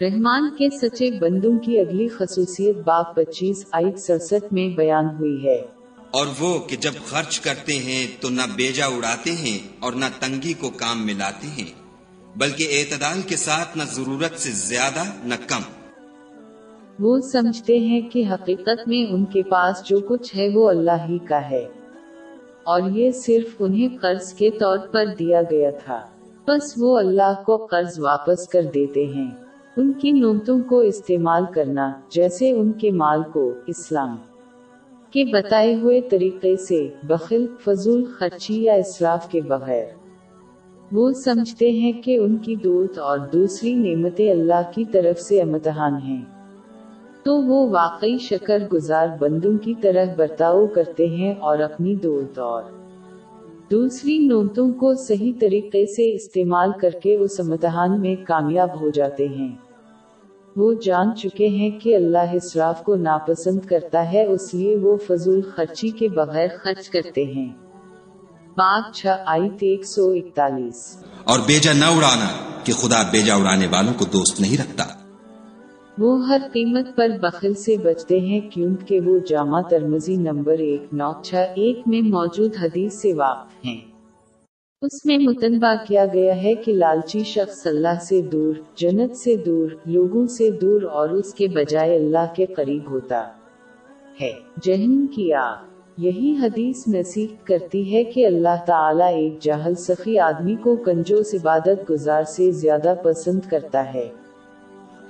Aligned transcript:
رحمان 0.00 0.50
کے 0.58 0.70
سچے 0.70 1.10
بندوں 1.10 1.58
کی 1.58 1.78
اگلی 1.78 2.08
خصوصیت 2.08 2.76
باپ 2.76 3.16
پچیس 3.16 3.64
آئی 3.72 3.96
سڑسٹھ 3.96 4.52
میں 4.52 4.76
بیان 4.76 5.04
ہوئی 5.04 5.46
ہے۔ 5.46 5.64
اور 6.10 6.26
وہ 6.40 6.58
کہ 6.58 6.76
جب 6.76 6.90
خرچ 7.06 7.40
کرتے 7.40 7.72
ہیں 7.72 8.22
تو 8.22 8.28
نہ 8.28 8.42
بیجا 8.56 8.86
اڑاتے 8.86 9.32
ہیں 9.32 9.58
اور 9.80 9.92
نہ 9.92 10.04
تنگی 10.20 10.52
کو 10.52 10.70
کام 10.70 11.06
میں 11.06 11.14
لاتے 11.14 11.46
ہیں 11.46 11.72
بلکہ 12.38 12.66
اعتدال 12.70 13.20
کے 13.22 13.36
ساتھ 13.36 13.78
نہ 13.78 13.82
ضرورت 13.82 14.40
سے 14.40 14.50
زیادہ 14.50 15.26
نہ 15.26 15.34
کم۔ 15.48 15.60
وہ 17.00 17.20
سمجھتے 17.20 17.78
ہیں 17.78 18.00
کہ 18.00 18.24
حقیقت 18.30 18.88
میں 18.88 19.12
ان 19.12 19.24
کے 19.24 19.42
پاس 19.42 19.84
جو 19.84 19.98
کچھ 20.00 20.36
ہے 20.36 20.48
وہ 20.54 20.70
اللہ 20.70 21.06
ہی 21.08 21.18
کا 21.18 21.50
ہے۔ 21.50 21.68
اور 22.64 22.80
یہ 22.90 23.10
صرف 23.10 23.54
انہیں 23.58 23.98
قرض 24.00 24.32
کے 24.32 24.50
طور 24.50 24.78
پر 24.78 25.06
دیا 25.18 25.42
گیا 25.50 25.70
تھا۔ 25.70 26.06
بس 26.48 26.74
وہ 26.76 26.98
اللہ 26.98 27.42
کو 27.46 27.56
قرض 27.56 27.98
واپس 27.98 28.48
کر 28.48 28.62
دیتے 28.62 29.06
ہیں۔ 29.06 29.45
ان 29.76 29.92
کی 29.92 30.10
نعمتوں 30.10 30.58
کو 30.68 30.78
استعمال 30.78 31.44
کرنا، 31.54 31.92
جیسے 32.08 32.50
ان 32.50 32.72
کے 32.72 32.90
مال 32.90 33.22
کو، 33.32 33.52
اسلام 33.66 34.16
کے 35.10 35.24
بتائے 35.24 35.74
ہوئے 35.74 36.00
طریقے 36.00 36.56
سے 36.56 36.88
بخل 37.02 37.46
فضول 37.64 38.04
خرچی 38.04 38.62
یا 38.62 38.74
اسراف 38.74 39.28
کے 39.28 39.40
بغیر۔ 39.40 39.84
وہ 40.92 41.12
سمجھتے 41.12 41.70
ہیں 41.70 41.92
کہ 41.92 42.16
ان 42.16 42.36
کی 42.36 42.54
دولت 42.54 42.98
اور 42.98 43.18
دوسری 43.18 43.74
نعمتیں 43.74 44.30
اللہ 44.30 44.70
کی 44.74 44.84
طرف 44.84 45.20
سے 45.20 45.42
امتحان 45.42 45.94
ہیں۔ 45.94 46.24
تو 47.22 47.42
وہ 47.42 47.70
واقعی 47.70 48.18
شکر 48.18 48.62
گزار 48.72 49.08
بندوں 49.20 49.58
کی 49.58 49.74
طرح 49.80 50.04
برتاؤ 50.16 50.66
کرتے 50.66 51.06
ہیں 51.06 51.34
اور 51.38 51.58
اپنی 51.58 51.94
دولت 51.94 52.38
اور 52.38 52.62
دوسری 53.70 54.18
نعمتوں 54.18 54.72
کو 54.72 54.94
صحیح 54.94 55.32
طریقے 55.40 55.86
سے 55.86 56.14
استعمال 56.14 56.70
کر 56.80 56.90
کے 57.02 57.16
اس 57.16 57.40
امتحان 57.40 58.00
میں 58.00 58.14
کامیاب 58.24 58.80
ہو 58.80 58.90
جاتے 58.90 59.28
ہیں۔ 59.28 59.65
وہ 60.56 60.74
جان 60.74 61.14
چکے 61.16 61.48
ہیں 61.48 61.70
کہ 61.70 61.96
اللہ 61.96 62.32
اسراف 62.32 62.82
کو 62.82 62.96
ناپسند 62.96 63.60
کرتا 63.60 64.12
ہے 64.12 64.26
اس 64.26 64.54
لیے 64.54 64.76
وہ 64.76 64.96
فضول 64.96 65.40
خرچی 65.54 65.90
کے 65.90 66.08
بغیر 66.08 66.48
خرچ 66.62 66.88
کرتے 66.88 67.24
ہیں۔ 67.24 67.52
چھ 68.94 69.06
آئی 69.26 69.82
سو 69.82 70.10
اکتالیس۔ 70.10 71.04
اور 71.24 71.38
بیجا 71.46 71.72
نہ 71.72 71.84
اڑانا 71.84 72.26
کہ 72.64 72.72
خدا 72.72 73.02
بیجا 73.02 73.34
اڑانے 73.34 73.66
والوں 73.66 73.92
کو 73.98 74.04
دوست 74.04 74.40
نہیں 74.40 74.56
رکھتا۔ 74.60 74.84
وہ 75.98 76.28
ہر 76.28 76.40
قیمت 76.52 76.96
پر 76.96 77.08
بخل 77.08 77.54
سے 77.54 77.76
بچتے 77.76 78.20
ہیں 78.20 78.40
کیونکہ 78.40 79.00
وہ 79.00 79.18
جامع 79.18 79.60
ترمزی 79.60 80.16
نمبر 80.16 80.52
ایک 80.52 80.82
نو 80.92 81.12
چھ 81.22 81.34
ایک 81.34 81.78
میں 81.86 82.00
موجود 82.00 82.50
حدیث 82.62 82.94
سے 82.94 83.12
واقف 83.14 83.64
ہیں۔ 83.64 83.95
اس 84.82 85.04
میں 85.04 85.18
متنبہ 85.18 85.74
کیا 85.88 86.06
گیا 86.14 86.42
ہے 86.42 86.54
کہ 86.54 86.72
لالچی 86.72 87.22
شخص 87.24 87.66
اللہ 87.66 88.00
سے 88.02 88.22
دور، 88.22 88.54
جنت 88.76 89.16
سے 89.16 89.36
دور، 89.36 89.70
لوگوں 89.86 90.26
سے 90.26 90.50
دور 90.50 90.82
اور 90.82 91.08
اس 91.08 91.34
کے 91.34 91.48
بجائے 91.48 91.96
اللہ 91.96 92.34
کے 92.36 92.46
قریب 92.46 92.90
ہوتا 92.90 93.28
ہے۔ 94.20 94.32
جہنم 94.62 95.06
کی 95.06 95.32
آگ۔ 95.32 95.56
یہی 95.98 96.34
حدیث 96.42 96.88
نصیح 96.88 97.26
کرتی 97.44 97.94
ہے 97.94 98.04
کہ 98.04 98.26
اللہ 98.26 98.64
تعالیٰ 98.66 99.14
ایک 99.16 99.38
جہل 99.40 99.74
سخی 99.74 100.18
آدمی 100.18 100.54
کو 100.54 100.76
کنجوس 100.76 101.34
عبادت 101.34 101.90
گزار 101.90 102.22
سے 102.22 102.50
زیادہ 102.50 102.94
پسند 103.02 103.40
کرتا 103.50 103.94
ہے۔ 103.94 104.08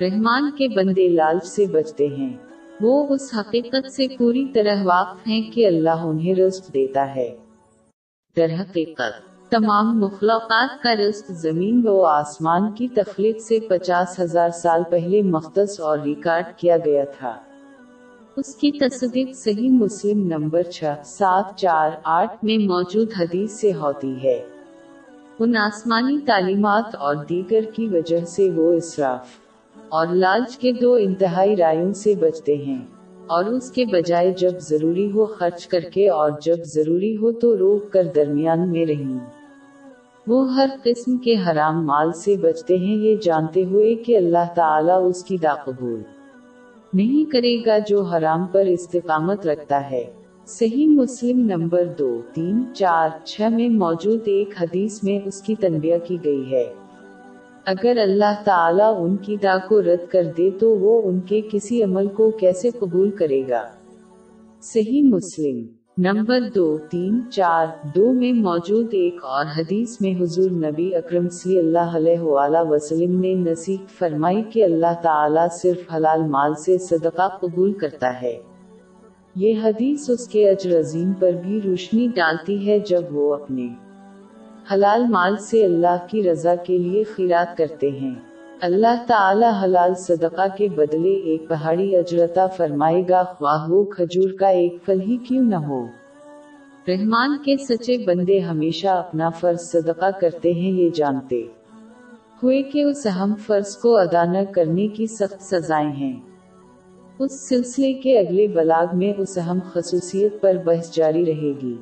رحمان 0.00 0.50
کے 0.50 0.68
بندے 0.68 1.08
لالچ 1.08 1.44
سے 1.44 1.66
بچتے 1.66 2.06
ہیں۔ 2.06 2.36
وہ 2.80 3.06
اس 3.08 3.34
حقیقت 3.40 3.92
سے 3.92 4.06
پوری 4.18 4.46
طرح 4.54 4.82
واقف 4.84 5.28
ہیں 5.28 5.50
کہ 5.50 5.66
اللہ 5.66 5.90
انہیں 5.90 6.34
رزق 6.34 6.74
دیتا 6.74 7.14
ہے۔ 7.16 7.36
در 8.36 8.48
حقیقت۔ 8.60 9.35
تمام 9.50 10.00
مخلوقات 10.00 10.82
کا 10.82 10.94
رزق 10.94 11.30
زمین 11.30 11.82
و 11.88 12.02
آسمان 12.02 12.72
کی 12.72 12.88
تخلیق 12.88 13.40
سے 13.40 13.58
پچاس 13.68 14.20
ہزار 14.20 14.50
سال 14.50 14.82
پہلے 14.90 15.22
مختص 15.22 15.80
اور 15.80 15.98
ریکارڈ 15.98 16.44
کیا 16.56 16.76
گیا 16.84 17.04
تھا۔ 17.04 17.34
اس 18.36 18.54
کی 18.54 18.70
تصدیق 18.72 19.36
صحیح 19.36 19.70
مسلم 19.70 20.26
نمبر 20.26 20.62
چھ، 20.62 20.84
سات، 21.04 21.56
چار، 21.56 21.90
آٹھ 22.04 22.44
میں 22.44 22.58
موجود 22.58 23.08
حدیث 23.20 23.52
سے 23.52 23.72
ہوتی 23.72 24.14
ہے۔ 24.24 24.44
ان 25.38 25.56
آسمانی 25.56 26.18
تعلیمات 26.26 26.96
اور 26.96 27.14
دیگر 27.14 27.60
کی 27.74 27.88
وجہ 27.88 28.24
سے 28.24 28.50
وہ 28.50 28.72
اسراف 28.72 29.26
اور 29.88 30.06
لالچ 30.06 30.58
کے 30.58 30.72
دو 30.72 30.94
انتہائی 30.94 31.56
رائیوں 31.56 31.92
سے 31.92 32.14
بچتے 32.14 32.56
ہیں۔ 32.56 32.86
اور 33.26 33.44
اس 33.44 33.70
کے 33.70 33.84
بجائے 33.84 34.30
جب 34.30 34.60
ضروری 34.60 35.10
ہو 35.10 35.26
خرچ 35.26 35.66
کر 35.66 35.80
کے 35.80 36.08
اور 36.08 36.30
جب 36.42 36.64
ضروری 36.64 37.16
ہو 37.16 37.32
تو 37.32 37.58
روک 37.58 37.92
کر 37.92 38.04
درمیان 38.14 38.72
میں 38.72 38.86
رہیں۔ 38.86 39.35
وہ 40.26 40.54
ہر 40.54 40.68
قسم 40.84 41.16
کے 41.16 41.34
حرام 41.34 41.86
مال 41.86 42.12
سے 42.12 42.36
بچتے 42.36 42.76
ہیں، 42.76 42.96
یہ 42.96 43.16
جانتے 43.22 43.64
ہوئے 43.64 43.94
کہ 43.94 44.16
اللہ 44.16 44.54
تعالیٰ 44.54 45.08
اس 45.08 45.24
کی 45.24 45.36
دا 45.36 45.54
قبول 45.64 46.02
نہیں 46.94 47.30
کرے 47.30 47.56
گا 47.66 47.78
جو 47.88 48.02
حرام 48.02 48.46
پر 48.46 48.64
استقامت 48.66 49.46
رکھتا 49.46 49.90
ہے۔ 49.90 50.04
صحیح 50.46 50.86
مسلم 50.86 51.38
نمبر 51.38 51.84
دو، 51.98 52.20
تین، 52.34 52.62
چار، 52.74 53.08
چھ 53.24 53.40
میں 53.50 53.68
موجود 53.68 54.20
ایک 54.24 54.50
حدیث 54.60 55.02
میں 55.02 55.18
اس 55.24 55.42
کی 55.42 55.54
تنبیہ 55.54 55.96
کی 56.04 56.16
گئی 56.24 56.50
ہے۔ 56.50 56.64
اگر 57.66 57.98
اللہ 58.02 58.34
تعالیٰ 58.44 58.94
ان 58.98 59.16
کی 59.16 59.36
دا 59.36 59.56
کو 59.68 59.82
رد 59.82 60.10
کر 60.10 60.24
دے 60.36 60.50
تو 60.50 60.76
وہ 60.76 61.02
ان 61.04 61.20
کے 61.20 61.40
کسی 61.52 61.82
عمل 61.82 62.06
کو 62.06 62.30
کیسے 62.30 62.70
قبول 62.70 63.10
کرے 63.10 63.42
گا؟ 63.48 63.62
صحیح 64.62 65.02
مسلم 65.02 65.75
نمبر 65.98 66.40
دو، 66.54 66.78
تین، 66.90 67.20
چار، 67.30 67.66
دو 67.94 68.12
میں 68.12 68.32
موجود 68.32 68.88
ایک 68.92 69.24
اور 69.24 69.44
حدیث 69.58 70.00
میں 70.00 70.14
حضور 70.20 70.50
نبی 70.50 70.94
اکرم 70.94 71.28
صلی 71.28 71.58
اللہ 71.58 71.96
علیہ 71.96 72.20
وآلہ 72.20 72.58
وسلم 72.70 73.20
نے 73.20 73.34
نصیحت 73.34 73.98
فرمائی 73.98 74.42
کہ 74.42 74.64
اللہ 74.64 75.00
تعالیٰ 75.02 75.46
صرف 75.52 75.94
حلال 75.96 76.22
مال 76.22 76.54
سے 76.54 76.78
صدقہ 76.78 77.28
قبول 77.40 77.72
کرتا 77.72 78.22
ہے۔ 78.22 78.38
یہ 79.34 79.54
حدیث 79.62 80.10
اس 80.10 80.28
کے 80.28 80.50
اجر 80.50 80.78
عظیم 80.78 81.12
پر 81.12 81.32
بھی 81.32 81.60
روشنی 81.64 82.08
ڈالتی 82.14 82.68
ہے 82.68 82.78
جب 82.78 83.02
وہ 83.10 83.34
اپنے 83.34 83.68
حلال 84.72 85.06
مال 85.10 85.36
سے 85.36 85.64
اللہ 85.64 86.06
کی 86.10 86.30
رضا 86.30 86.54
کے 86.54 86.78
لیے 86.78 87.04
خیرات 87.04 87.56
کرتے 87.56 87.90
ہیں۔ 87.90 88.14
اللہ 88.60 89.04
تعالی 89.06 89.46
حلال 89.64 89.94
صدقہ 89.94 90.56
کے 90.58 90.68
بدلے 90.68 91.14
ایک 91.14 91.48
پہاڑی 91.48 91.96
اجرتا 91.96 92.46
فرمائے 92.46 93.02
گا، 93.08 93.22
خواہ 93.22 93.70
وہ 93.70 93.84
کھجور 93.84 94.30
کا 94.40 94.48
ایک 94.48 94.76
پھل 94.84 95.00
ہی 95.00 95.16
کیوں 95.16 95.44
نہ 95.44 95.54
ہو۔ 95.54 95.86
رحمان 96.88 97.36
کے 97.44 97.56
سچے 97.56 97.98
بندے 98.04 98.38
ہمیشہ 98.38 98.88
اپنا 98.88 99.30
فرض 99.30 99.60
صدقہ 99.60 100.10
کرتے 100.20 100.52
ہیں، 100.52 100.70
یہ 100.72 100.90
جانتے۔ 100.90 101.42
ہوئے 102.42 102.62
کہ 102.62 102.82
اس 102.82 103.06
اہم 103.06 103.34
فرض 103.46 103.76
کو 103.76 103.96
ادا 103.96 104.24
نہ 104.24 104.44
کرنے 104.54 104.88
کی 104.88 105.06
سخت 105.06 105.42
سزائیں 105.42 105.92
ہیں۔ 105.92 106.20
اس 107.18 107.48
سلسلے 107.48 107.92
کے 107.92 108.18
اگلے 108.18 108.48
بلاگ 108.48 108.86
میں 108.92 109.12
اس 109.18 109.38
اہم 109.38 109.58
خصوصیت 109.72 110.40
پر 110.40 110.54
بحث 110.64 110.94
جاری 110.94 111.26
رہے 111.26 111.52
گی۔ 111.62 111.76